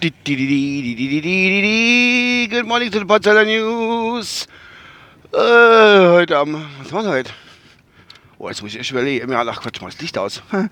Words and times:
Good 0.00 0.14
morning 2.66 2.90
to 2.92 3.00
the 3.00 3.04
Potsdamer 3.04 3.44
News. 3.44 4.46
Äh, 5.32 5.38
heute 5.38 6.38
am, 6.38 6.64
was 6.78 6.92
war 6.92 7.04
heute? 7.04 7.32
Oh, 8.38 8.48
jetzt 8.48 8.62
muss 8.62 8.74
ich 8.74 8.78
echt 8.78 8.92
überlegen. 8.92 9.32
Ja, 9.32 9.44
ach 9.44 9.60
Quatsch, 9.60 9.80
mal 9.80 9.90
das 9.90 10.00
Licht 10.00 10.16
aus. 10.16 10.40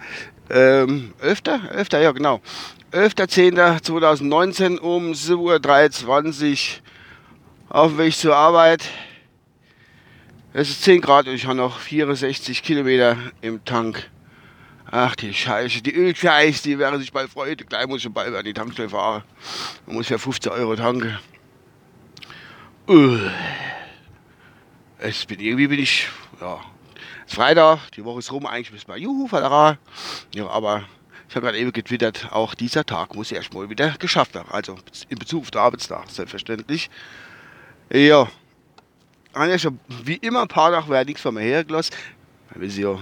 ähm, 0.50 1.12
11. 1.20 1.42
11. 1.72 1.88
Ja, 1.94 2.12
genau. 2.12 2.40
11.10.2019 2.92 4.78
um 4.78 5.10
7.23 5.10 5.40
Uhr 5.40 5.60
auf 7.76 7.90
dem 7.90 7.98
Weg 7.98 8.14
zur 8.14 8.36
Arbeit. 8.36 8.84
Es 10.52 10.70
ist 10.70 10.84
10 10.84 11.00
Grad 11.00 11.26
und 11.26 11.34
ich 11.34 11.46
habe 11.46 11.56
noch 11.56 11.80
64 11.80 12.62
Kilometer 12.62 13.16
im 13.40 13.64
Tank. 13.64 14.08
Ach 14.90 15.16
die 15.16 15.34
Scheiße, 15.34 15.82
die 15.82 15.94
Ölscheiße, 15.94 16.62
die 16.62 16.78
wäre 16.78 16.98
sich 16.98 17.12
bald 17.12 17.30
freuen. 17.30 17.56
Gleich 17.56 17.86
muss 17.86 18.04
ich 18.04 18.12
bald 18.12 18.34
an 18.34 18.44
die 18.44 18.54
Tankstelle 18.54 18.88
fahren. 18.88 19.24
Man 19.86 19.96
muss 19.96 20.08
ja 20.08 20.18
15 20.18 20.52
Euro 20.52 20.76
tanken. 20.76 21.18
Uh. 22.88 23.18
Es 24.98 25.26
bin, 25.26 25.40
irgendwie 25.40 25.66
bin 25.66 25.80
ich, 25.80 26.08
ja, 26.40 26.60
es 27.24 27.32
ist 27.32 27.34
Freitag, 27.34 27.90
die 27.92 28.04
Woche 28.04 28.20
ist 28.20 28.32
rum, 28.32 28.46
eigentlich 28.46 28.70
bis 28.70 28.86
mal 28.86 28.96
Juhu, 28.96 29.26
Fadera. 29.26 29.76
Ja, 30.34 30.46
aber 30.46 30.84
ich 31.28 31.34
habe 31.34 31.46
gerade 31.46 31.58
eben 31.58 31.72
getwittert, 31.72 32.28
auch 32.30 32.54
dieser 32.54 32.86
Tag 32.86 33.14
muss 33.14 33.32
erstmal 33.32 33.68
wieder 33.68 33.90
geschafft 33.98 34.34
werden. 34.34 34.48
Also 34.50 34.78
in 35.08 35.18
Bezug 35.18 35.42
auf 35.42 35.50
den 35.50 35.60
Arbeitstag, 35.60 36.08
selbstverständlich. 36.08 36.88
Ja, 37.90 38.28
wie 40.04 40.16
immer 40.16 40.42
ein 40.42 40.48
paar 40.48 40.70
Tage 40.70 41.04
nichts 41.04 41.22
von 41.22 41.34
mir 41.34 41.40
hergelassen. 41.40 41.94
Weil 42.54 42.70
sie 42.70 42.82
ja 42.82 42.98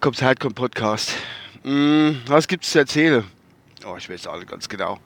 kommt 0.00 0.22
halt 0.22 0.40
kommt 0.40 0.54
Podcast. 0.54 1.12
Hm, 1.62 2.20
was 2.26 2.46
es 2.48 2.70
zu 2.70 2.78
erzählen? 2.78 3.24
Oh, 3.84 3.96
ich 3.96 4.08
weiß 4.08 4.26
alle 4.26 4.46
ganz 4.46 4.68
genau. 4.68 4.98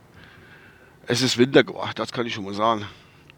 Es 1.06 1.22
ist 1.22 1.38
Winter 1.38 1.64
geworden, 1.64 1.92
das 1.94 2.12
kann 2.12 2.26
ich 2.26 2.34
schon 2.34 2.44
mal 2.44 2.54
sagen. 2.54 2.86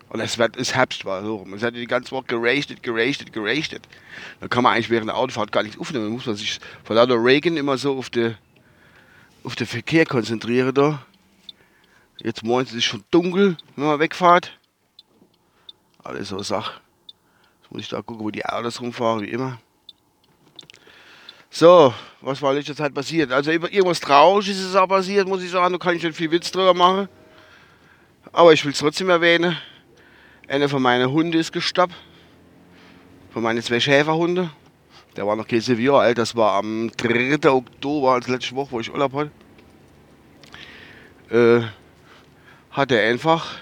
Und 0.08 0.20
es 0.20 0.38
wird, 0.38 0.56
ist 0.56 0.74
Herbst 0.74 1.04
war 1.04 1.22
so 1.24 1.36
rum. 1.36 1.54
Es 1.54 1.62
hat 1.62 1.74
die 1.74 1.86
ganze 1.86 2.12
Woche 2.12 2.26
gerachtet, 2.26 2.82
gerachtet, 2.82 3.32
gerachtet. 3.32 3.88
Da 4.40 4.48
kann 4.48 4.62
man 4.62 4.74
eigentlich 4.74 4.90
während 4.90 5.08
der 5.08 5.16
Autofahrt 5.16 5.50
gar 5.50 5.62
nichts 5.62 5.78
aufnehmen. 5.78 6.04
Da 6.04 6.10
muss 6.10 6.26
man 6.26 6.36
sich 6.36 6.60
von 6.84 6.96
lauter 6.96 7.22
Reagan 7.22 7.56
immer 7.56 7.78
so 7.78 7.96
auf 7.96 8.10
den 8.10 8.36
auf 9.42 9.56
den 9.56 9.66
Verkehr 9.66 10.06
konzentrieren 10.06 10.72
da. 10.72 11.04
Jetzt 12.18 12.42
morgens 12.42 12.70
ist 12.70 12.78
es 12.78 12.84
schon 12.84 13.04
dunkel, 13.10 13.56
wenn 13.76 13.86
man 13.86 13.98
wegfahrt. 13.98 14.58
Alles 16.02 16.28
so 16.28 16.42
Sache. 16.42 16.80
Jetzt 17.60 17.72
muss 17.72 17.82
ich 17.82 17.88
da 17.88 18.00
gucken, 18.00 18.24
wo 18.24 18.30
die 18.30 18.44
Autos 18.44 18.80
rumfahren, 18.80 19.22
wie 19.22 19.30
immer. 19.30 19.58
So, 21.56 21.94
was 22.20 22.42
war 22.42 22.50
in 22.50 22.56
letzter 22.56 22.74
Zeit 22.74 22.92
passiert? 22.92 23.30
Also 23.30 23.52
irgendwas 23.52 24.00
Trauriges 24.00 24.58
ist 24.58 24.74
auch 24.74 24.88
passiert, 24.88 25.28
muss 25.28 25.40
ich 25.40 25.52
sagen. 25.52 25.72
Da 25.72 25.78
kann 25.78 25.94
ich 25.94 26.02
nicht 26.02 26.16
viel 26.16 26.32
Witz 26.32 26.50
drüber 26.50 26.74
machen. 26.74 27.08
Aber 28.32 28.52
ich 28.52 28.64
will 28.64 28.72
es 28.72 28.78
trotzdem 28.80 29.08
erwähnen. 29.08 29.56
Einer 30.48 30.68
von 30.68 30.82
meinen 30.82 31.12
Hunden 31.12 31.38
ist 31.38 31.52
gestorben. 31.52 31.94
Von 33.32 33.44
meinen 33.44 33.62
zwei 33.62 33.78
Schäferhunden. 33.78 34.50
Der 35.14 35.28
war 35.28 35.36
noch 35.36 35.46
kein 35.46 35.60
Jahr 35.60 36.00
alt. 36.00 36.18
Das 36.18 36.34
war 36.34 36.54
am 36.54 36.90
3. 36.96 37.48
Oktober, 37.48 38.14
als 38.14 38.26
letzte 38.26 38.56
Woche, 38.56 38.72
wo 38.72 38.80
ich 38.80 38.92
Urlaub 38.92 39.12
hatte. 39.12 39.30
Äh, 41.30 41.68
hat 42.72 42.90
er 42.90 43.08
einfach 43.08 43.58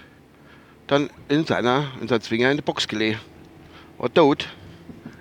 dann 0.87 1.11
in 1.29 1.45
seiner, 1.45 1.89
in 2.01 2.09
seiner 2.09 2.23
Zwinger 2.23 2.51
in 2.53 2.57
die 2.57 2.63
Box 2.63 2.89
gelegt. 2.89 3.19
War 3.99 4.13
tot. 4.15 4.49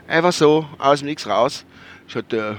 Einfach 0.08 0.32
so, 0.32 0.66
aus 0.78 1.00
dem 1.00 1.08
Nichts 1.08 1.28
raus. 1.28 1.66
Ich 2.12 2.18
hatte 2.18 2.58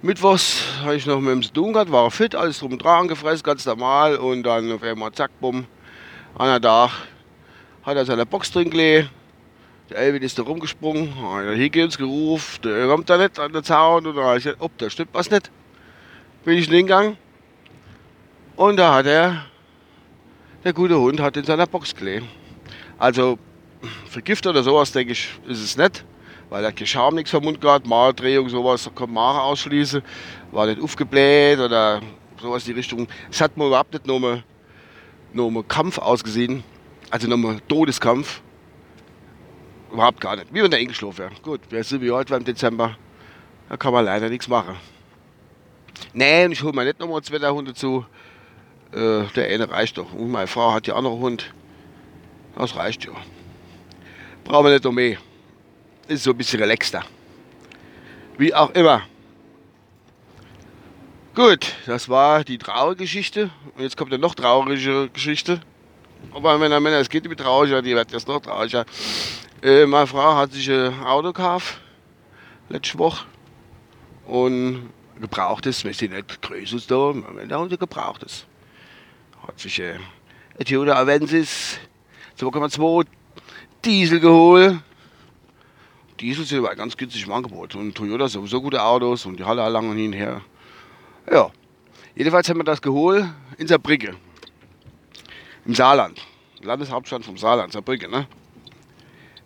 Mittwochs 0.00 0.62
habe 0.84 0.94
ich 0.94 1.06
noch 1.06 1.20
mit 1.20 1.34
ihm 1.34 1.42
zu 1.42 1.72
gehabt, 1.72 1.90
war 1.90 2.08
fit, 2.08 2.36
alles 2.36 2.60
drum 2.60 2.70
und 2.70 2.78
dran 2.78 3.08
gefressen, 3.08 3.42
ganz 3.42 3.66
normal. 3.66 4.14
Und 4.14 4.44
dann 4.44 4.70
auf 4.70 4.84
einmal 4.84 5.10
zack, 5.10 5.32
bumm, 5.40 5.66
an 6.38 6.46
der 6.46 6.60
Tag 6.60 6.90
hat 7.82 7.96
er 7.96 8.04
seine 8.04 8.24
Box 8.24 8.52
drin 8.52 8.70
gelegt. 8.70 9.10
Der 9.90 9.98
Elvin 9.98 10.22
ist 10.22 10.38
da 10.38 10.44
rumgesprungen, 10.44 11.12
hat 11.20 11.46
er 11.46 11.54
hier 11.54 11.84
uns 11.84 11.98
gerufen, 11.98 12.62
der 12.62 12.86
kommt 12.86 13.10
da 13.10 13.18
nicht 13.18 13.40
an 13.40 13.52
den 13.52 13.64
Zaun. 13.64 14.06
Und 14.06 14.14
dann 14.14 14.24
habe 14.24 14.38
ich 14.38 14.44
gesagt, 14.44 14.62
ob, 14.62 14.78
da 14.78 14.88
stimmt 14.88 15.10
was 15.14 15.28
nicht. 15.28 15.50
Bin 16.44 16.58
ich 16.58 16.68
hingegangen. 16.68 17.16
Und 18.54 18.76
da 18.76 18.94
hat 18.94 19.06
er, 19.06 19.46
der 20.62 20.72
gute 20.72 20.96
Hund 20.96 21.18
hat 21.18 21.36
in 21.36 21.42
seiner 21.42 21.66
Box 21.66 21.92
gelegt. 21.92 22.26
Also, 22.98 23.36
vergiftet 24.08 24.50
oder 24.50 24.62
sowas, 24.62 24.92
denke 24.92 25.10
ich, 25.10 25.28
ist 25.48 25.60
es 25.60 25.76
nicht 25.76 26.04
weil 26.52 26.66
er 26.66 26.86
Schaum 26.86 27.14
nichts 27.14 27.30
vom 27.30 27.44
Mund 27.44 27.62
gehabt, 27.62 27.86
Mahrdrehung, 27.86 28.46
sowas, 28.50 28.90
kann 28.94 29.10
man 29.10 29.36
ausschließen, 29.36 30.02
war 30.50 30.66
nicht 30.66 30.82
aufgebläht 30.82 31.58
oder 31.58 32.02
sowas 32.42 32.68
in 32.68 32.74
die 32.74 32.78
Richtung. 32.78 33.08
Es 33.30 33.40
hat 33.40 33.56
mir 33.56 33.66
überhaupt 33.68 33.94
nicht 33.94 34.06
nur 34.06 34.42
nur 35.32 35.66
Kampf 35.66 35.96
ausgesehen, 35.96 36.62
also 37.08 37.26
nur 37.26 37.56
Todeskampf. 37.68 38.42
Überhaupt 39.90 40.20
gar 40.20 40.36
nicht. 40.36 40.52
Wie 40.52 40.62
wenn 40.62 40.70
der 40.70 40.80
eingeschlafen 40.80 41.18
wäre. 41.20 41.30
Gut, 41.42 41.60
wer 41.70 41.82
sind 41.84 42.02
wir 42.02 42.12
heute 42.12 42.34
im 42.34 42.44
Dezember? 42.44 42.98
Da 43.70 43.78
kann 43.78 43.94
man 43.94 44.04
leider 44.04 44.28
nichts 44.28 44.46
machen. 44.46 44.76
Nee, 46.12 46.46
ich 46.48 46.62
hole 46.62 46.74
mir 46.74 46.84
nicht 46.84 47.00
nochmal 47.00 47.22
zwei 47.22 47.48
Hunde 47.48 47.72
zu. 47.72 48.04
Äh, 48.92 49.24
der 49.34 49.48
eine 49.48 49.70
reicht 49.70 49.96
doch. 49.96 50.12
Und 50.12 50.30
meine 50.30 50.48
Frau 50.48 50.74
hat 50.74 50.86
ja 50.86 50.96
auch 50.96 51.02
noch 51.02 51.12
einen 51.12 51.22
Hund. 51.22 51.54
Das 52.56 52.76
reicht 52.76 53.06
ja. 53.06 53.12
Brauchen 54.44 54.66
wir 54.66 54.72
nicht 54.72 54.84
noch 54.84 54.92
mehr 54.92 55.16
ist 56.08 56.24
so 56.24 56.30
ein 56.30 56.36
bisschen 56.36 56.60
relaxter. 56.60 57.04
Wie 58.38 58.54
auch 58.54 58.70
immer. 58.70 59.02
Gut, 61.34 61.74
das 61.86 62.08
war 62.08 62.44
die 62.44 62.58
traurige 62.58 63.04
Geschichte. 63.04 63.50
Und 63.76 63.82
jetzt 63.82 63.96
kommt 63.96 64.12
eine 64.12 64.20
noch 64.20 64.34
traurige 64.34 65.08
Geschichte. 65.08 65.60
Aber 66.34 66.58
Männer, 66.58 66.80
Männer, 66.80 66.98
es 66.98 67.08
geht 67.08 67.24
nicht 67.24 67.38
trauriger, 67.38 67.82
die 67.82 67.94
wird 67.94 68.12
jetzt 68.12 68.28
noch 68.28 68.40
trauriger. 68.40 68.84
Äh, 69.62 69.86
meine 69.86 70.06
Frau 70.06 70.34
hat 70.34 70.52
sich 70.52 70.70
ein 70.70 71.02
Auto 71.04 71.32
gekauft, 71.32 71.80
letzte 72.68 72.98
Woche. 72.98 73.26
Und 74.26 74.90
gebrauchtes, 75.20 75.84
wir 75.84 75.94
sind 75.94 76.12
nicht 76.12 76.42
größeres 76.42 76.86
da, 76.86 77.14
wir 77.14 77.56
haben 77.56 77.68
gebrauchtes. 77.68 78.46
Hat 79.46 79.58
sich 79.58 79.78
äh, 79.80 79.94
ein 80.58 80.64
Toyota 80.64 80.94
Avensis 80.94 81.78
2,2 82.38 83.06
Diesel 83.84 84.20
geholt 84.20 84.78
Diesel 86.22 86.44
sind 86.44 86.58
aber 86.58 86.76
ganz 86.76 86.96
günstig 86.96 87.26
im 87.26 87.32
Angebot. 87.32 87.74
Und 87.74 87.96
Toyota 87.96 88.28
sowieso 88.28 88.62
gute 88.62 88.80
Autos 88.80 89.26
und 89.26 89.40
die 89.40 89.44
Halle 89.44 89.68
lang 89.68 89.90
und 89.90 89.96
hin 89.96 90.06
und 90.06 90.12
her. 90.12 90.40
Ja. 91.28 91.50
Jedenfalls 92.14 92.48
haben 92.48 92.60
wir 92.60 92.64
das 92.64 92.80
geholt 92.80 93.26
in 93.58 93.66
Saarbrücke. 93.66 94.14
Im 95.66 95.74
Saarland. 95.74 96.24
Landeshauptstadt 96.62 97.24
vom 97.24 97.36
Saarland, 97.36 97.72
Saarbrücke, 97.72 98.08
ne? 98.08 98.28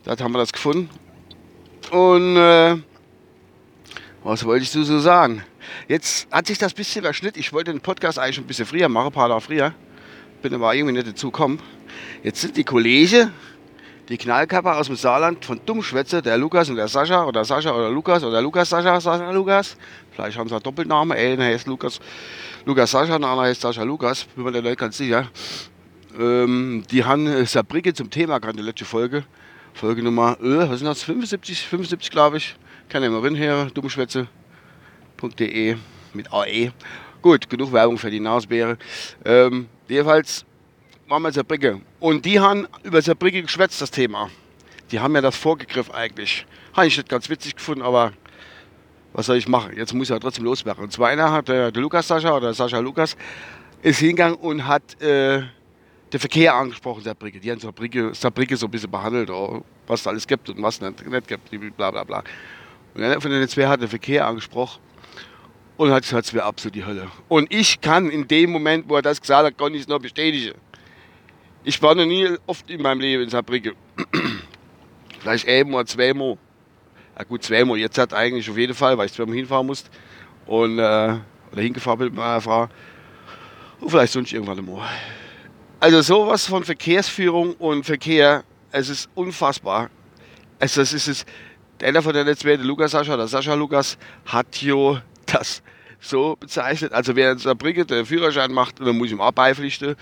Dort 0.04 0.20
haben 0.20 0.32
wir 0.32 0.38
das 0.38 0.52
gefunden. 0.52 0.90
Und 1.90 2.36
äh, 2.36 2.76
was 4.22 4.44
wollte 4.44 4.64
ich 4.64 4.70
so 4.70 4.98
sagen? 4.98 5.42
Jetzt 5.88 6.30
hat 6.30 6.46
sich 6.46 6.58
das 6.58 6.74
ein 6.74 6.76
bisschen 6.76 7.02
verschnitten. 7.02 7.38
Ich 7.38 7.54
wollte 7.54 7.72
den 7.72 7.80
Podcast 7.80 8.18
eigentlich 8.18 8.38
ein 8.38 8.46
bisschen 8.46 8.66
früher 8.66 8.90
machen, 8.90 9.06
ein 9.06 9.12
paar 9.12 9.30
Tage 9.30 9.40
früher. 9.40 9.74
Bin 10.42 10.52
aber 10.52 10.74
irgendwie 10.74 10.92
nicht 10.92 11.06
dazu 11.06 11.30
gekommen. 11.30 11.58
Jetzt 12.22 12.42
sind 12.42 12.54
die 12.58 12.64
Kollegen 12.64 13.32
die 14.08 14.18
Knallkappe 14.18 14.72
aus 14.72 14.86
dem 14.86 14.96
Saarland 14.96 15.44
von 15.44 15.60
Dummschwätze, 15.66 16.22
der 16.22 16.38
Lukas 16.38 16.70
und 16.70 16.76
der 16.76 16.88
Sascha 16.88 17.24
oder 17.24 17.44
Sascha 17.44 17.74
oder 17.74 17.90
Lukas 17.90 18.22
oder 18.22 18.40
Lukas 18.40 18.70
Sascha, 18.70 19.00
Sascha 19.00 19.30
Lukas. 19.30 19.76
Vielleicht 20.12 20.38
haben 20.38 20.48
sie 20.48 20.54
einen 20.54 20.62
Doppelnamen. 20.62 21.16
Einer 21.16 21.44
heißt 21.44 21.66
Lukas, 21.66 22.00
Lukas 22.64 22.90
Sascha, 22.90 23.18
der 23.18 23.28
andere 23.28 23.46
heißt 23.46 23.60
Sascha 23.60 23.82
Lukas. 23.82 24.24
Bin 24.36 24.44
mir 24.44 24.62
nicht 24.62 24.78
ganz 24.78 24.96
sicher. 24.96 25.28
Ähm, 26.18 26.84
die 26.90 27.04
haben 27.04 27.46
Saarbrücke 27.46 27.94
zum 27.94 28.10
Thema 28.10 28.38
gerade 28.38 28.52
in 28.52 28.58
der 28.58 28.66
letzten 28.66 28.84
Folge. 28.84 29.24
Folge 29.74 30.02
Nummer, 30.02 30.38
äh, 30.40 30.70
was 30.70 30.78
sind 30.78 30.86
das? 30.86 31.02
75, 31.02 31.66
75 31.66 32.10
glaube 32.10 32.38
ich. 32.38 32.56
Kann 32.88 33.02
ich 33.02 33.10
mal 33.10 33.34
her, 33.34 33.66
dummschwätze.de 33.74 35.76
mit 36.14 36.32
AE. 36.32 36.72
Gut, 37.20 37.50
genug 37.50 37.72
Werbung 37.72 37.98
für 37.98 38.10
die 38.10 38.20
Nasbeere. 38.20 38.78
Ähm, 39.24 39.68
jedenfalls 39.88 40.46
waren 41.08 41.22
wir 41.22 41.28
in 41.28 41.34
Saarbrücke. 41.34 41.80
Und 42.00 42.24
die 42.24 42.40
haben 42.40 42.66
über 42.82 43.00
Saarbrücke 43.00 43.42
geschwätzt, 43.42 43.80
das 43.80 43.90
Thema. 43.90 44.30
Die 44.90 45.00
haben 45.00 45.14
ja 45.14 45.20
das 45.20 45.36
vorgegriffen 45.36 45.94
eigentlich. 45.94 46.46
Habe 46.74 46.86
ich 46.86 46.96
nicht 46.96 47.08
ganz 47.08 47.28
witzig 47.28 47.56
gefunden, 47.56 47.82
aber 47.82 48.12
was 49.12 49.26
soll 49.26 49.36
ich 49.36 49.48
machen? 49.48 49.72
Jetzt 49.76 49.94
muss 49.94 50.08
ich 50.08 50.10
ja 50.10 50.18
trotzdem 50.18 50.44
loswerden. 50.44 50.84
Und 50.84 50.92
zwar 50.92 51.08
einer 51.08 51.32
hat 51.32 51.48
der, 51.48 51.72
der 51.72 51.82
Lukas 51.82 52.08
Sascha 52.08 52.36
oder 52.36 52.52
Sascha 52.54 52.78
Lukas 52.78 53.16
ist 53.82 53.98
hingegangen 53.98 54.36
und 54.36 54.66
hat 54.66 55.00
äh, 55.00 55.42
den 56.12 56.20
Verkehr 56.20 56.54
angesprochen, 56.54 57.02
Saarbrücke. 57.02 57.40
Die 57.40 57.50
haben 57.50 57.60
Saarbrücke, 57.60 58.14
Saarbrücke 58.14 58.56
so 58.56 58.66
ein 58.66 58.70
bisschen 58.70 58.90
behandelt, 58.90 59.30
oh, 59.30 59.64
was 59.86 60.00
es 60.00 60.06
alles 60.06 60.26
gibt 60.26 60.48
und 60.48 60.62
was 60.62 60.80
nicht, 60.80 61.06
nicht 61.06 61.28
gibt, 61.28 61.76
bla 61.76 61.90
bla 61.90 62.04
bla. 62.04 62.22
Und 62.94 63.02
einer 63.02 63.20
von 63.20 63.30
den 63.30 63.48
zwei 63.48 63.66
hat 63.66 63.80
den 63.80 63.88
Verkehr 63.88 64.26
angesprochen 64.26 64.80
und 65.76 65.90
hat 65.90 66.02
gesagt, 66.02 66.26
es 66.26 66.34
wäre 66.34 66.44
absolut 66.44 66.74
die 66.74 66.84
Hölle. 66.84 67.08
Und 67.28 67.52
ich 67.52 67.80
kann 67.80 68.10
in 68.10 68.26
dem 68.26 68.50
Moment, 68.50 68.88
wo 68.88 68.96
er 68.96 69.02
das 69.02 69.20
gesagt 69.20 69.46
hat, 69.46 69.58
kann 69.58 69.74
ich 69.74 69.86
noch 69.86 69.98
bestätigen. 69.98 70.54
Ich 71.68 71.82
war 71.82 71.96
noch 71.96 72.06
nie 72.06 72.28
oft 72.46 72.70
in 72.70 72.80
meinem 72.80 73.00
Leben 73.00 73.24
in 73.24 73.28
Saarbrücke. 73.28 73.72
Vielleicht 75.18 75.48
einmal, 75.48 75.84
zweimal. 75.84 76.38
Ja 77.18 77.24
gut, 77.24 77.42
zweimal. 77.42 77.76
Jetzt 77.76 77.98
hat 77.98 78.14
eigentlich 78.14 78.48
auf 78.48 78.56
jeden 78.56 78.72
Fall, 78.72 78.96
weil 78.96 79.06
ich 79.06 79.12
zweimal 79.12 79.34
hinfahren 79.34 79.66
musste. 79.66 79.90
Und, 80.46 80.78
äh, 80.78 80.82
oder 81.50 81.62
hingefahren 81.62 81.98
bin 81.98 82.08
mit 82.10 82.16
meiner 82.18 82.40
Frau. 82.40 82.68
Und 83.80 83.90
vielleicht 83.90 84.12
sonst 84.12 84.32
irgendwann 84.32 84.64
mal. 84.64 84.88
Also 85.80 86.02
sowas 86.02 86.46
von 86.46 86.62
Verkehrsführung 86.62 87.54
und 87.54 87.84
Verkehr, 87.84 88.44
es 88.70 88.88
ist 88.88 89.10
unfassbar. 89.16 89.90
Also 90.60 90.82
es 90.82 90.92
ist 90.92 91.08
es, 91.08 91.26
einer 91.82 92.00
von 92.00 92.14
den 92.14 92.26
letzten, 92.26 92.46
der 92.46 92.58
Lukas 92.58 92.92
Sascha, 92.92 93.16
der 93.16 93.26
Sascha 93.26 93.54
Lukas, 93.54 93.98
hat 94.24 94.62
jo 94.62 94.98
das 95.26 95.64
so 95.98 96.36
bezeichnet. 96.38 96.92
Also 96.92 97.16
wer 97.16 97.32
in 97.32 97.38
Saarbrücken 97.38 97.88
den 97.88 98.06
Führerschein 98.06 98.52
macht, 98.52 98.78
dann 98.78 98.96
muss 98.96 99.08
ich 99.08 99.14
ihm 99.14 99.20
auch 99.20 99.32
beipflichten. 99.32 99.96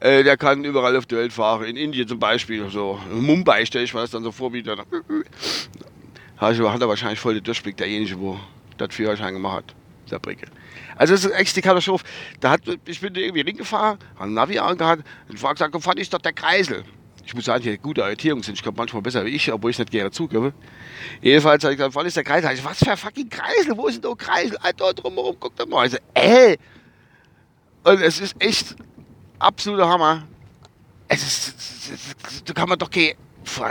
Äh, 0.00 0.24
der 0.24 0.36
kann 0.38 0.64
überall 0.64 0.96
auf 0.96 1.06
der 1.06 1.18
Welt 1.18 1.32
fahren. 1.32 1.64
In 1.64 1.76
Indien 1.76 2.08
zum 2.08 2.18
Beispiel, 2.18 2.68
so 2.70 2.98
in 3.10 3.22
Mumbai 3.22 3.66
stelle 3.66 3.84
ich 3.84 3.92
mir 3.92 4.00
das 4.00 4.10
dann 4.10 4.22
so 4.22 4.32
vor, 4.32 4.52
wie 4.52 4.62
der 4.62 4.78
hat 4.78 6.58
er 6.58 6.88
wahrscheinlich 6.88 7.20
voll 7.20 7.34
den 7.34 7.44
Durchblick, 7.44 7.76
derjenige, 7.76 8.18
wo 8.18 8.40
das 8.78 8.94
Führerschein 8.94 9.34
gemacht 9.34 9.56
hat. 9.56 9.74
Saarbrücken. 10.06 10.50
Also 10.96 11.14
das 11.14 11.24
ist 11.24 11.32
echt 11.32 11.54
die 11.54 11.60
Katastrophe. 11.60 12.04
Da 12.40 12.50
hat, 12.50 12.62
ich 12.86 13.00
bin 13.00 13.14
irgendwie 13.14 13.44
hingefahren, 13.44 13.98
habe 14.14 14.24
einen 14.24 14.34
Navi 14.34 14.58
angehabt 14.58 15.04
und 15.28 15.42
war 15.42 15.52
gesagt, 15.52 15.74
fand 15.82 16.00
ich 16.00 16.10
doch 16.10 16.18
der 16.18 16.32
Kreisel. 16.32 16.84
Ich 17.26 17.34
muss 17.34 17.44
sagen, 17.44 17.62
die 17.62 17.78
gute 17.78 18.02
Orientierung 18.02 18.42
sind. 18.42 18.54
Ich 18.54 18.62
glaube 18.62 18.78
manchmal 18.78 19.02
besser 19.02 19.24
wie 19.24 19.30
ich, 19.30 19.52
obwohl 19.52 19.70
ich 19.70 19.78
nicht 19.78 19.90
gerne 19.90 20.10
zugebe. 20.10 20.52
Jedenfalls 21.20 21.62
habe 21.62 21.74
ich 21.74 21.78
gesagt, 21.78 21.94
wann 21.94 22.06
ist 22.06 22.16
der 22.16 22.24
Kreisel? 22.24 22.50
Ich, 22.52 22.64
was 22.64 22.78
für 22.78 22.90
ein 22.90 22.96
fucking 22.96 23.28
Kreisel? 23.28 23.76
Wo 23.76 23.86
ist 23.86 24.02
denn 24.02 24.10
der 24.10 24.16
Kreisel? 24.16 24.56
Alter, 24.58 24.94
drumherum, 24.94 25.36
guck 25.38 25.54
doch 25.56 25.68
mal. 25.68 25.86
Ich 25.86 25.92
so, 25.92 25.98
ey! 26.14 26.58
Und 27.84 28.00
es 28.00 28.20
ist 28.20 28.34
echt 28.40 28.74
absoluter 29.40 29.88
Hammer. 29.88 30.22
Es 31.08 31.22
ist, 31.22 31.54
da 32.44 32.52
kann 32.52 32.68
man 32.68 32.78
doch 32.78 32.90
gehen. 32.90 33.16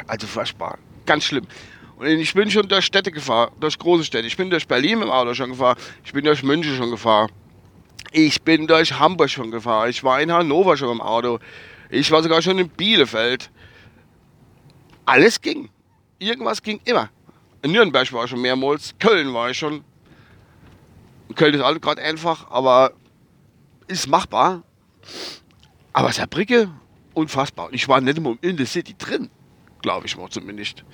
Also 0.07 0.27
furchtbar. 0.27 0.77
Ganz 1.06 1.24
schlimm. 1.24 1.48
Und 1.98 2.07
ich 2.07 2.33
bin 2.33 2.50
schon 2.50 2.68
durch 2.68 2.86
Städte 2.86 3.12
gefahren, 3.12 3.51
durch 3.60 3.77
große 3.77 4.04
Städte. 4.04 4.27
Ich 4.27 4.38
bin 4.38 4.50
durch 4.50 4.68
Berlin 4.68 5.01
im 5.01 5.10
Auto 5.10 5.33
schon 5.33 5.51
gefahren. 5.51 5.77
Ich 6.04 6.13
bin 6.13 6.25
durch 6.25 6.44
München 6.44 6.75
schon 6.75 6.92
gefahren. 6.92 7.31
Ich 8.12 8.42
bin 8.42 8.68
durch 8.68 8.98
Hamburg 9.00 9.30
schon 9.30 9.51
gefahren. 9.51 9.89
Ich 9.89 10.04
war 10.04 10.21
in 10.21 10.31
Hannover 10.31 10.77
schon 10.77 10.92
im 10.92 11.01
Auto. 11.01 11.39
Ich 11.89 12.10
war 12.12 12.24
sogar 12.24 12.42
schon 12.42 12.57
in 12.57 12.69
Bielefeld. 12.69 13.50
Alles 15.06 15.42
ging. 15.42 15.69
Irgendwas 16.19 16.62
ging 16.62 16.80
immer. 16.86 17.10
In 17.62 17.72
Nürnberg 17.72 18.12
war 18.13 18.24
ich 18.24 18.30
schon 18.30 18.42
mehrmals. 18.42 18.95
Köln 19.00 19.33
war 19.33 19.50
ich 19.50 19.57
schon. 19.57 19.83
Köln 21.36 21.54
ist 21.54 21.62
alles 21.62 21.81
gerade 21.81 22.01
einfach, 22.01 22.50
aber 22.50 22.94
ist 23.88 24.07
machbar. 24.07 24.63
Aber 26.00 26.13
Saarbrücke, 26.13 26.69
unfassbar. 27.13 27.68
ich 27.74 27.90
war 27.90 28.00
nicht 28.00 28.18
immer 28.18 28.38
in 28.40 28.56
der 28.56 28.66
City 28.66 28.96
drin. 28.98 29.30
Glaube 29.81 30.06
ich 30.06 30.16
mal 30.16 30.30
zumindest. 30.30 30.86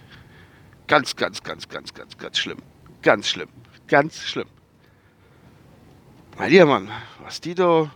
Ganz, 0.88 1.16
ganz, 1.16 1.44
ganz, 1.44 1.70
ganz, 1.70 1.94
ganz, 1.94 2.18
ganz 2.18 2.40
schlimm. 2.40 2.58
Ganz 3.04 3.28
schlimm. 3.28 3.50
Ganz 3.88 4.20
schlimm. 4.24 4.48
Mein 6.40 6.50
lieber 6.50 6.66
Mann, 6.66 6.90
was 7.24 7.40
die 7.40 7.54
da. 7.54 7.92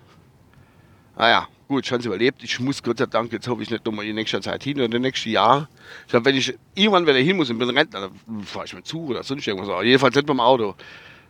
Naja, 1.17 1.47
gut, 1.67 1.87
schon 1.87 1.99
überlebt. 1.99 2.43
Ich 2.43 2.59
muss 2.59 2.83
Gott 2.83 2.99
sei 2.99 3.07
Dank, 3.07 3.33
jetzt 3.33 3.47
hoffe 3.47 3.63
ich 3.63 3.71
nicht 3.71 3.87
nochmal 3.87 4.05
in 4.05 4.13
nächster 4.13 4.39
Zeit 4.39 4.63
hin 4.63 4.75
oder 4.75 4.85
in 4.85 5.01
den 5.01 5.13
Jahren. 5.25 5.67
Ich 6.05 6.11
glaube, 6.11 6.25
wenn 6.25 6.35
ich 6.35 6.55
irgendwann 6.75 7.07
wieder 7.07 7.17
hin 7.17 7.37
muss 7.37 7.49
und 7.49 7.57
bin 7.57 7.71
Rentner, 7.71 8.01
dann 8.01 8.43
fahre 8.43 8.65
ich 8.65 8.73
mit 8.75 8.85
Zug 8.85 9.09
oder 9.09 9.23
sonst 9.23 9.47
irgendwas. 9.47 9.69
Aber 9.69 9.83
jedenfalls 9.83 10.13
nicht 10.13 10.27
mit 10.27 10.29
dem 10.29 10.41
Auto. 10.41 10.75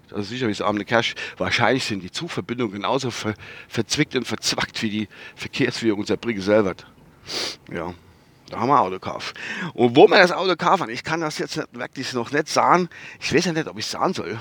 Das 0.09 0.21
ist 0.21 0.29
sicher 0.29 0.47
wie 0.47 0.53
so 0.53 0.65
arme 0.65 0.85
Cash. 0.85 1.15
Wahrscheinlich 1.37 1.85
sind 1.85 2.01
die 2.01 2.11
Zugverbindungen 2.11 2.73
genauso 2.73 3.11
ver 3.11 3.33
verzwickt 3.67 4.15
und 4.15 4.25
verzwackt 4.25 4.81
wie 4.81 4.89
die 4.89 5.07
Verkehrsführung 5.35 6.05
Brigge 6.19 6.41
selber. 6.41 6.73
Ja. 7.71 7.93
Da 8.49 8.59
haben 8.59 8.69
wir 8.69 8.79
Auto 8.79 8.95
gekauft. 8.95 9.37
Und 9.73 9.95
wo 9.95 10.07
wir 10.07 10.17
das 10.17 10.31
Auto 10.31 10.55
kaufen, 10.55 10.89
ich 10.89 11.03
kann 11.03 11.21
das 11.21 11.37
jetzt 11.37 11.57
wirklich 11.71 12.13
noch 12.13 12.31
nicht 12.31 12.47
sagen. 12.47 12.89
Ich 13.19 13.33
weiß 13.33 13.45
ja 13.45 13.53
nicht, 13.53 13.67
ob 13.67 13.77
ich 13.77 13.85
sagen 13.85 14.13
soll, 14.13 14.39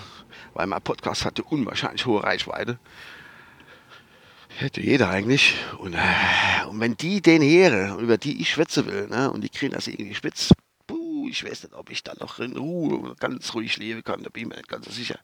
weil 0.54 0.66
mein 0.66 0.80
Podcast 0.80 1.26
hatte 1.26 1.42
unwahrscheinlich 1.42 2.06
hohe 2.06 2.22
Reichweite. 2.22 2.78
Hätte 4.56 4.80
jeder 4.80 5.10
eigentlich. 5.10 5.56
Und, 5.78 5.94
äh, 5.94 5.98
und 6.68 6.80
wenn 6.80 6.96
die 6.96 7.20
den 7.20 7.42
Heere, 7.42 7.98
über 8.00 8.16
die 8.16 8.40
ich 8.40 8.50
schwätzen 8.50 8.86
will, 8.86 9.08
ne, 9.08 9.30
und 9.30 9.42
die 9.42 9.50
kriegen 9.50 9.74
das 9.74 9.86
irgendwie 9.86 10.14
spitz, 10.14 10.52
ich 11.28 11.44
weiß 11.44 11.64
nicht, 11.64 11.75
ob 11.75 11.90
ich 11.90 12.02
da 12.02 12.14
noch 12.19 12.38
in 12.38 12.56
Ruhe 12.56 13.14
ganz 13.19 13.54
ruhig 13.54 13.76
leben 13.76 14.02
kann, 14.02 14.22
da 14.22 14.30
bin 14.30 14.44
ich 14.44 14.48
mir 14.48 14.56
nicht 14.56 14.69
ganz 14.69 14.86
so 14.86 14.90
sicher. 14.90 15.19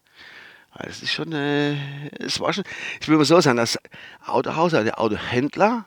Es 0.76 1.02
ist 1.02 1.12
schon, 1.12 1.32
äh, 1.32 2.08
es 2.18 2.40
war 2.40 2.52
schon, 2.52 2.64
ich 3.00 3.08
will 3.08 3.16
mal 3.16 3.24
so 3.24 3.40
sagen, 3.40 3.58
das 3.58 3.78
Autohaus, 4.26 4.72
der 4.72 4.98
Autohändler, 4.98 5.86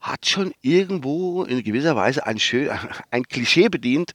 hat 0.00 0.26
schon 0.26 0.52
irgendwo 0.60 1.44
in 1.44 1.64
gewisser 1.64 1.96
Weise 1.96 2.26
ein, 2.26 2.38
schön, 2.38 2.70
ein 3.10 3.24
Klischee 3.24 3.68
bedient, 3.68 4.14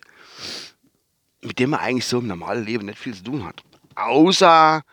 mit 1.42 1.60
dem 1.60 1.72
man 1.72 1.80
eigentlich 1.80 2.06
so 2.06 2.20
im 2.20 2.28
normalen 2.28 2.66
Leben 2.66 2.86
nicht 2.86 3.00
viel 3.00 3.14
zu 3.14 3.24
tun 3.24 3.46
hat. 3.46 3.64
Außer 3.96 4.84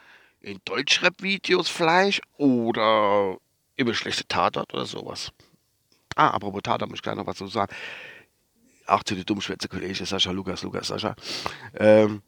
in 0.40 0.60
Deutschrap-Videos 0.64 1.68
vielleicht 1.68 2.22
oder 2.36 3.36
über 3.76 3.94
schlechte 3.94 4.26
Tatort 4.26 4.72
oder 4.72 4.86
sowas. 4.86 5.32
Ah, 6.16 6.30
apropos 6.30 6.62
Tatort, 6.62 6.88
muss 6.88 6.98
ich 6.98 7.02
gleich 7.02 7.16
noch 7.16 7.26
was 7.26 7.36
zu 7.36 7.46
sagen. 7.46 7.74
Auch 8.86 9.02
zu 9.02 9.14
den 9.14 9.24
Dummschwätze-Kollegen, 9.24 9.94
Sascha, 9.94 10.30
Lukas, 10.30 10.62
Lukas, 10.62 10.88
Sascha. 10.88 11.16
Ähm, 11.74 12.22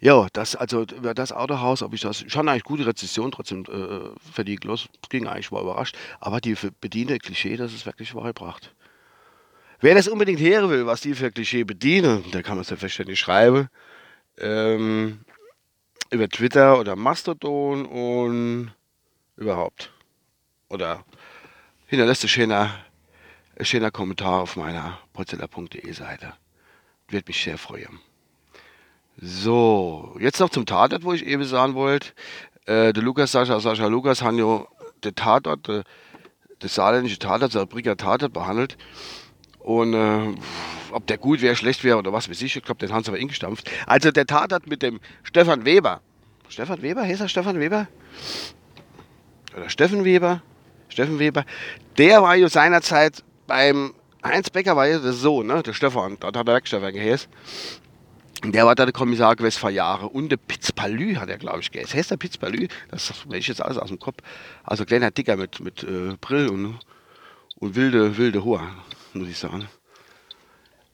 ja, 0.00 0.28
das, 0.32 0.54
also 0.54 0.84
das 0.84 1.32
Autohaus, 1.32 1.82
ob 1.82 1.92
ich 1.92 2.02
das, 2.02 2.24
schon 2.28 2.48
eigentlich 2.48 2.62
gute 2.62 2.86
Rezession 2.86 3.32
trotzdem 3.32 3.64
äh, 3.64 4.10
verdient 4.32 4.64
los. 4.64 4.88
Ging 5.08 5.26
eigentlich, 5.26 5.50
war 5.50 5.62
überrascht. 5.62 5.96
Aber 6.20 6.40
die 6.40 6.56
bediente 6.80 7.18
Klischee, 7.18 7.56
das 7.56 7.72
ist 7.72 7.84
wirklich 7.84 8.14
wahrgebracht. 8.14 8.74
Wer 9.80 9.94
das 9.94 10.08
unbedingt 10.08 10.40
hören 10.40 10.70
will, 10.70 10.86
was 10.86 11.00
die 11.00 11.14
für 11.14 11.30
Klischee 11.32 11.64
bedienen, 11.64 12.30
der 12.32 12.42
kann 12.42 12.56
man 12.56 12.64
selbstverständlich 12.64 13.18
schreiben. 13.18 13.68
Ähm, 14.38 15.20
über 16.10 16.28
Twitter 16.28 16.78
oder 16.78 16.96
Mastodon 16.96 17.84
und 17.86 18.72
überhaupt. 19.36 19.92
Oder 20.68 21.04
hinterlässt 21.86 22.24
ein 22.24 22.28
schöner, 22.28 22.64
ein 22.64 22.87
schöner 23.64 23.90
Kommentar 23.90 24.40
auf 24.42 24.56
meiner 24.56 24.98
potzeller.de 25.12 25.92
Seite. 25.92 26.34
Wird 27.08 27.26
mich 27.28 27.42
sehr 27.42 27.58
freuen. 27.58 28.00
So, 29.20 30.16
jetzt 30.20 30.38
noch 30.38 30.50
zum 30.50 30.66
Tatort, 30.66 31.02
wo 31.04 31.12
ich 31.12 31.26
eben 31.26 31.44
sagen 31.44 31.74
wollte. 31.74 32.10
Äh, 32.66 32.92
der 32.92 33.02
Lukas 33.02 33.32
Sascha, 33.32 33.58
Sascha 33.58 33.86
Lukas 33.86 34.22
haben 34.22 34.38
ja 34.38 34.64
den 35.02 35.14
Tatort, 35.14 35.66
der, 35.66 35.84
der 36.62 36.68
saarländische 36.68 37.18
Tatort, 37.18 37.54
der 37.54 37.66
Brigger 37.66 37.96
Tatort 37.96 38.32
behandelt. 38.32 38.76
Und 39.58 39.94
äh, 39.94 40.34
ob 40.92 41.06
der 41.06 41.18
gut 41.18 41.40
wäre, 41.40 41.56
schlecht 41.56 41.82
wäre 41.82 41.98
oder 41.98 42.12
was 42.12 42.30
weiß 42.30 42.40
ich, 42.42 42.56
ich 42.56 42.62
glaube, 42.62 42.78
den 42.78 42.94
haben 42.94 43.02
sie 43.02 43.10
aber 43.10 43.18
ingestampft. 43.18 43.70
Also 43.86 44.10
der 44.12 44.26
Tatort 44.26 44.66
mit 44.68 44.82
dem 44.82 45.00
Stefan 45.24 45.64
Weber. 45.64 46.00
Stefan 46.48 46.80
Weber, 46.82 47.02
heißt 47.02 47.20
er 47.20 47.28
Stefan 47.28 47.58
Weber? 47.58 47.88
Oder 49.56 49.68
Steffen 49.68 50.04
Weber? 50.04 50.42
Steffen 50.88 51.18
Weber. 51.18 51.44
Der 51.96 52.22
war 52.22 52.36
ja 52.36 52.48
seinerzeit 52.48 53.24
beim 53.48 53.94
Heinz 54.22 54.50
Becker, 54.50 54.76
war 54.76 54.86
ja 54.86 54.98
der 54.98 55.12
Sohn, 55.12 55.48
ne? 55.48 55.62
der 55.62 55.72
Stefan, 55.72 56.16
dort 56.20 56.36
hat 56.36 56.46
er 56.46 56.52
Werkstefan 56.52 56.92
geheißen. 56.92 57.28
Der 58.44 58.66
war 58.66 58.76
da 58.76 58.84
der 58.84 58.92
Kommissar 58.92 59.34
gewesen 59.34 59.58
vor 59.58 59.70
Jahren. 59.70 60.06
Und 60.06 60.28
der 60.28 60.36
Pitzpalü 60.36 61.16
hat 61.16 61.28
er, 61.28 61.38
glaube 61.38 61.58
ich, 61.58 61.72
geheißen. 61.72 61.98
Heißt 61.98 62.12
der 62.12 62.18
Pitzpalü? 62.18 62.68
Das 62.88 63.12
weiß 63.26 63.38
ich 63.38 63.48
jetzt 63.48 63.60
alles 63.60 63.78
aus 63.78 63.88
dem 63.88 63.98
Kopf. 63.98 64.18
Also 64.62 64.84
kleiner 64.84 65.10
Dicker 65.10 65.36
mit, 65.36 65.58
mit 65.58 65.82
äh, 65.82 66.14
Brill 66.20 66.48
und, 66.48 66.78
und 67.58 67.74
wilde, 67.74 68.16
wilde 68.16 68.44
Hoher, 68.44 68.70
muss 69.12 69.28
ich 69.28 69.38
sagen. 69.38 69.66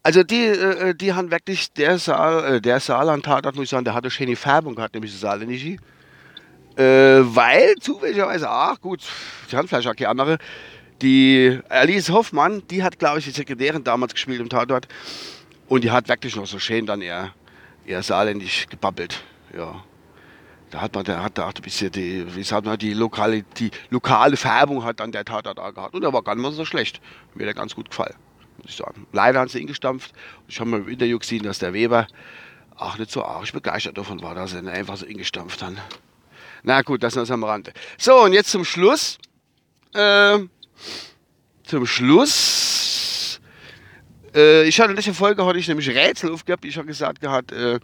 Also 0.03 0.23
die, 0.23 0.47
äh, 0.47 0.95
die 0.95 1.13
haben 1.13 1.31
wirklich, 1.31 1.71
der 1.75 1.99
Saal, 1.99 2.55
äh, 2.55 2.61
der 2.63 2.81
Saarland-Tatort, 2.81 3.57
muss 3.57 3.65
ich 3.65 3.71
sagen, 3.71 3.85
der 3.85 3.95
hatte 3.95 4.11
schöne 4.11 4.37
Färbung 4.37 4.75
gehabt, 4.75 4.95
nämlich 4.95 5.13
das 5.13 5.21
Saarländische. 5.21 5.77
Äh, 6.77 7.21
weil 7.35 7.75
zufälligerweise, 7.77 8.49
ach 8.49 8.81
gut, 8.81 9.01
die 9.51 9.57
haben 9.57 9.69
vielleicht 9.69 9.87
auch 9.87 9.95
keine 9.95 10.09
andere, 10.09 10.39
die 11.03 11.61
Alice 11.69 12.11
Hoffmann, 12.11 12.63
die 12.69 12.83
hat, 12.83 12.99
glaube 12.99 13.19
ich, 13.19 13.25
die 13.25 13.31
Sekretärin 13.31 13.85
damals 13.85 14.15
gespielt 14.15 14.41
im 14.41 14.49
Tatort. 14.49 14.89
Und 15.67 15.85
die 15.85 15.91
hat 15.91 16.09
wirklich 16.09 16.37
noch 16.37 16.47
so 16.47 16.59
schön 16.59 16.87
dann 16.87 17.03
eher, 17.03 17.33
eher 17.87 18.03
saarländisch 18.03 18.67
gebabbelt. 18.69 19.23
Ja. 19.57 19.83
Da 20.71 20.81
hat 20.81 20.95
man, 20.95 21.05
der 21.05 21.23
hat 21.23 21.39
da 21.39 21.47
ein 21.47 21.63
bisschen 21.63 21.93
die, 21.93 22.25
wie 22.35 22.43
sagt 22.43 22.67
man, 22.67 22.77
die 22.77 22.95
lokale, 22.95 23.43
die 23.59 23.71
lokale 23.91 24.37
Färbung 24.37 24.85
hat 24.85 25.01
dann 25.01 25.13
der 25.13 25.25
Tatort 25.25 25.59
da 25.59 25.71
gehabt. 25.71 25.95
Und 25.95 26.03
der 26.03 26.13
war 26.13 26.23
gar 26.23 26.35
nicht 26.35 26.43
mal 26.43 26.53
so 26.53 26.65
schlecht. 26.65 27.01
Mir 27.35 27.49
hat 27.49 27.57
ganz 27.57 27.75
gut 27.75 27.91
gefallen, 27.91 28.15
muss 28.59 28.71
ich 28.71 28.77
sagen. 28.77 29.07
Leider 29.13 29.41
haben 29.41 29.49
sie 29.49 29.61
ihn 29.61 29.67
gestampft. 29.67 30.13
Ich 30.49 30.59
habe 30.59 30.71
mal 30.71 30.81
im 30.81 30.89
Interview 30.89 31.19
gesehen, 31.19 31.45
dass 31.45 31.61
der 31.61 31.73
Weber 31.73 32.09
auch 32.77 32.99
nicht 32.99 33.11
so 33.11 33.25
arg 33.25 33.53
begeistert 33.53 33.97
davon 33.97 34.21
war, 34.23 34.35
dass 34.35 34.53
er 34.53 34.61
ihn 34.61 34.69
einfach 34.69 34.97
so 34.97 35.07
ingestampft 35.07 35.63
hat. 35.63 35.75
Na 36.65 36.83
gut, 36.83 37.03
das 37.03 37.15
ist 37.15 37.31
am 37.31 37.45
Rande. 37.45 37.73
So, 37.99 38.23
und 38.25 38.33
jetzt 38.33 38.51
zum 38.51 38.65
Schluss. 38.65 39.19
Äh, 39.95 40.41
zum 41.65 41.87
Schluss 41.87 43.41
äh, 44.35 44.67
ich 44.67 44.79
hatte 44.81 44.91
in 44.91 44.97
letzter 44.97 45.15
Folge 45.15 45.45
hatte 45.47 45.59
ich 45.59 45.69
nämlich 45.69 45.89
Rätsel 45.89 46.33
aufgehabt. 46.33 46.65
Ich 46.65 46.77
habe 46.77 46.87
gesagt 46.87 47.21
gehabt, 47.21 47.53
äh, 47.53 47.79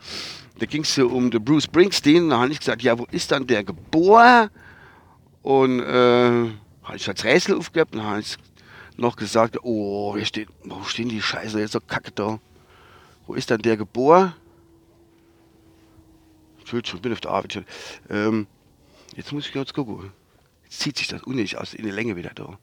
da 0.59 0.67
ging 0.67 0.83
es 0.83 0.99
um 0.99 1.31
den 1.31 1.45
Bruce 1.45 1.65
Springsteen. 1.65 2.31
Da 2.31 2.41
habe 2.41 2.53
ich 2.53 2.59
gesagt, 2.59 2.83
ja, 2.83 2.99
wo 2.99 3.07
ist 3.11 3.31
dann 3.31 3.47
der 3.47 3.65
geboren? 3.65 4.51
Und 5.43 5.81
äh, 5.81 6.51
habe 6.83 6.97
ich 6.97 7.09
als 7.09 7.25
Rätsel 7.25 7.57
aufgehabt. 7.57 7.95
Dann 7.95 8.03
habe 8.03 8.21
ich 8.21 8.37
noch 8.97 9.17
gesagt, 9.17 9.59
oh, 9.63 10.17
hier 10.17 10.27
steht, 10.27 10.49
wo 10.65 10.83
stehen 10.85 11.09
die 11.09 11.23
Scheiße 11.23 11.59
jetzt 11.61 11.73
so 11.73 11.81
kacke 11.81 12.11
da? 12.11 12.39
Wo 13.27 13.35
ist 13.35 13.51
dann 13.51 13.63
der 13.63 13.77
geboren? 13.77 14.35
Entschuldigung, 16.59 16.97
ich 16.97 17.03
bin 17.03 17.13
auf 17.13 17.21
der 17.21 17.31
Arbeit. 17.31 17.65
Ähm, 18.11 18.47
jetzt 19.15 19.33
muss 19.33 19.47
ich 19.47 19.53
kurz 19.53 19.73
gucken. 19.73 20.13
zieht 20.69 20.99
sich 20.99 21.09
das 21.09 21.23
unnötig 21.23 21.57
aus, 21.57 21.75
in 21.75 21.85
die 21.85 21.91
Länge 21.91 22.17
wieder 22.17 22.33
da. 22.35 22.59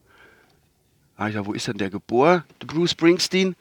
Habe 1.18 1.30
ich 1.30 1.34
gesagt, 1.34 1.48
wo 1.48 1.54
ist 1.54 1.68
denn 1.68 1.78
der 1.78 1.90
geboren, 1.90 2.44
der 2.62 2.68
Bruce 2.68 2.92
Springsteen? 2.92 3.56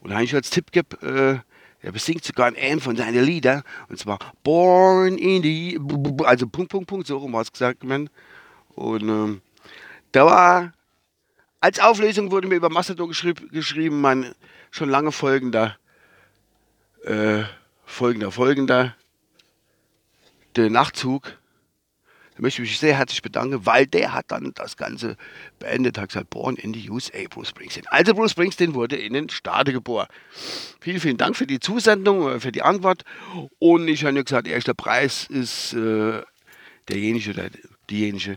Und 0.00 0.10
da 0.10 0.16
habe 0.16 0.24
ich 0.24 0.34
als 0.34 0.50
Tipp 0.50 0.72
gegeben, 0.72 1.02
äh, 1.02 1.38
er 1.82 1.92
besingt 1.92 2.24
sogar 2.24 2.48
in 2.48 2.56
einem 2.56 2.80
von 2.80 2.94
seinen 2.94 3.24
Liedern, 3.24 3.62
und 3.88 3.98
zwar 3.98 4.18
Born 4.42 5.16
in 5.16 5.42
the, 5.42 5.80
also 6.24 6.46
Punkt, 6.46 6.70
Punkt, 6.70 6.86
Punkt, 6.88 7.06
so 7.06 7.16
rum 7.16 7.32
war 7.32 7.40
es 7.40 7.52
gesagt, 7.52 7.84
man. 7.84 8.10
Und 8.74 9.02
ähm, 9.02 9.40
da 10.12 10.26
war, 10.26 10.72
als 11.60 11.80
Auflösung 11.80 12.30
wurde 12.30 12.48
mir 12.48 12.56
über 12.56 12.68
Mastodon 12.68 13.08
geschrieb, 13.08 13.50
geschrieben, 13.50 14.00
mein 14.00 14.34
schon 14.70 14.90
lange 14.90 15.10
folgender, 15.10 15.78
äh, 17.04 17.44
folgender, 17.86 18.30
folgender, 18.30 18.94
der 20.56 20.68
Nachtzug 20.68 21.38
möchte 22.40 22.62
ich 22.62 22.70
mich 22.70 22.78
sehr 22.78 22.96
herzlich 22.96 23.22
bedanken, 23.22 23.66
weil 23.66 23.86
der 23.86 24.12
hat 24.12 24.30
dann 24.30 24.52
das 24.54 24.76
Ganze 24.76 25.16
beendet, 25.58 25.98
hat 25.98 26.08
gesagt, 26.08 26.30
born 26.30 26.56
in 26.56 26.74
the 26.74 26.90
USA, 26.90 27.18
Bruce 27.28 27.48
Springsteen. 27.48 27.86
Also 27.88 28.14
Bruce 28.14 28.32
Springsteen 28.32 28.74
wurde 28.74 28.96
in 28.96 29.12
den 29.12 29.28
Stade 29.28 29.72
geboren. 29.72 30.08
Vielen, 30.80 31.00
vielen 31.00 31.16
Dank 31.16 31.36
für 31.36 31.46
die 31.46 31.60
Zusendung, 31.60 32.28
äh, 32.28 32.40
für 32.40 32.52
die 32.52 32.62
Antwort. 32.62 33.04
Und 33.58 33.88
ich 33.88 34.04
habe 34.04 34.22
gesagt, 34.22 34.48
erster 34.48 34.74
Preis 34.74 35.26
ist 35.28 35.72
äh, 35.74 36.22
derjenige 36.88 37.30
oder 37.30 37.50
diejenige, 37.88 38.36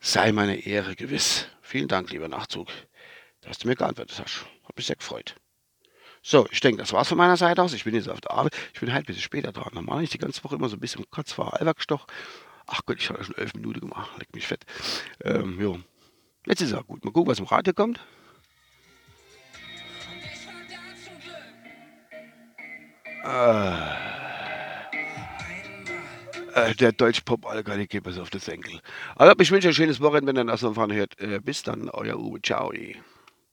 sei 0.00 0.32
meine 0.32 0.66
Ehre 0.66 0.94
gewiss. 0.94 1.46
Vielen 1.62 1.88
Dank, 1.88 2.10
lieber 2.10 2.28
Nachzug, 2.28 2.68
dass 3.40 3.58
du 3.58 3.68
mir 3.68 3.76
geantwortet 3.76 4.20
hast. 4.22 4.44
Hat 4.66 4.76
mich 4.76 4.86
sehr 4.86 4.96
gefreut. 4.96 5.34
So, 6.26 6.46
ich 6.50 6.60
denke, 6.60 6.78
das 6.78 6.94
war's 6.94 7.08
von 7.08 7.18
meiner 7.18 7.36
Seite 7.36 7.62
aus. 7.62 7.74
Ich 7.74 7.84
bin 7.84 7.94
jetzt 7.94 8.08
auf 8.08 8.22
der 8.22 8.30
Arbeit. 8.30 8.54
Ich 8.72 8.80
bin 8.80 8.94
halt 8.94 9.04
ein 9.04 9.06
bisschen 9.06 9.20
später 9.20 9.52
dran. 9.52 9.74
Normal 9.74 10.02
ich 10.02 10.08
die 10.08 10.16
ganze 10.16 10.42
Woche 10.42 10.54
immer 10.54 10.70
so 10.70 10.76
ein 10.76 10.80
bisschen 10.80 11.04
kurz 11.10 11.32
vor 11.32 11.52
Halbwerkstoch. 11.52 12.06
Ach 12.66 12.80
Gott, 12.86 12.98
ich 12.98 13.08
habe 13.08 13.18
ja 13.18 13.24
schon 13.24 13.36
elf 13.36 13.54
Minuten 13.54 13.80
gemacht. 13.80 14.10
Leck 14.18 14.34
mich 14.34 14.46
fett. 14.46 14.64
Ähm, 15.22 15.60
jo. 15.60 15.78
Jetzt 16.46 16.60
ist 16.60 16.72
er 16.72 16.82
gut. 16.82 17.04
Mal 17.04 17.12
gucken, 17.12 17.30
was 17.30 17.38
im 17.38 17.46
Radio 17.46 17.72
kommt. 17.72 18.00
Äh, 23.24 23.72
äh, 26.54 26.74
der 26.74 26.92
Deutsch-Pop-Alkohol, 26.92 27.80
ich 27.80 27.88
gebe 27.88 28.10
es 28.10 28.18
auf 28.18 28.28
den 28.28 28.40
Senkel. 28.40 28.80
Also, 29.16 29.34
ich 29.38 29.50
wünsche 29.50 29.68
ein 29.68 29.74
schönes 29.74 30.00
Wochenende, 30.00 30.34
wenn 30.34 30.48
ihr 30.48 30.52
das 30.52 30.62
noch 30.62 30.76
hört. 30.76 31.18
Äh, 31.20 31.40
bis 31.40 31.62
dann, 31.62 31.88
euer 31.88 32.18
Uwe. 32.18 32.42
Ciao. 32.42 32.72